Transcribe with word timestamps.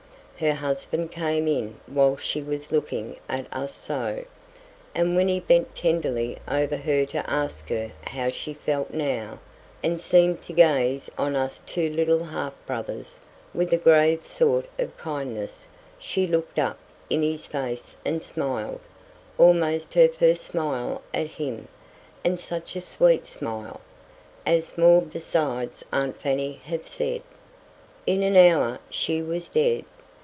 Her 0.39 0.55
husband 0.55 1.11
came 1.11 1.47
in 1.47 1.75
while 1.85 2.17
she 2.17 2.41
was 2.41 2.71
looking 2.71 3.15
at 3.29 3.45
us 3.55 3.75
so, 3.75 4.23
and 4.95 5.15
when 5.15 5.27
he 5.27 5.39
bent 5.39 5.75
tenderly 5.75 6.39
over 6.47 6.77
her 6.77 7.05
to 7.05 7.29
ask 7.29 7.69
her 7.69 7.91
how 8.07 8.29
she 8.29 8.55
felt 8.55 8.89
now, 8.91 9.37
and 9.83 10.01
seemed 10.01 10.41
to 10.41 10.53
gaze 10.53 11.11
on 11.15 11.35
us 11.35 11.61
two 11.67 11.91
little 11.91 12.23
half 12.23 12.53
brothers, 12.65 13.19
with 13.53 13.71
a 13.71 13.77
grave 13.77 14.25
sort 14.25 14.65
of 14.79 14.97
kindness, 14.97 15.67
she 15.99 16.25
looked 16.25 16.57
up 16.57 16.79
in 17.07 17.21
his 17.21 17.45
face 17.45 17.95
and 18.03 18.23
smiled, 18.23 18.79
almost 19.37 19.93
her 19.93 20.07
first 20.09 20.43
smile 20.45 21.03
at 21.13 21.27
him; 21.27 21.67
and 22.25 22.39
such 22.39 22.75
a 22.75 22.81
sweet 22.81 23.27
smile! 23.27 23.79
as 24.47 24.75
more 24.75 25.03
besides 25.03 25.85
aunt 25.93 26.17
Fanny 26.19 26.59
have 26.63 26.87
said. 26.87 27.21
In 28.07 28.23
an 28.23 28.35
hour 28.35 28.79
she 28.89 29.21
was 29.21 29.47
dead. 29.47 29.85